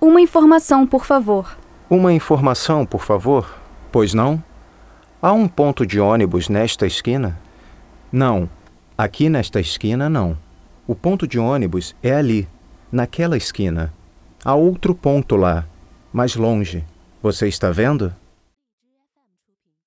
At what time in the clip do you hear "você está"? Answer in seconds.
17.20-17.72